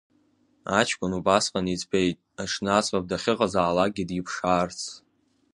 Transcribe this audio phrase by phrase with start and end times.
[0.79, 4.81] Аҷкәын убасҟан иӡбеит, аҽны аӡӷаб дахьыҟазаалакгьы диԥшаарц.